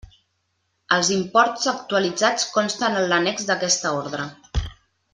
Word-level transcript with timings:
Els 0.95 1.11
imports 1.15 1.69
actualitzats 1.73 2.49
consten 2.57 2.99
en 3.03 3.07
l'annex 3.13 3.47
d'aquesta 3.51 3.97
Ordre. 4.03 4.27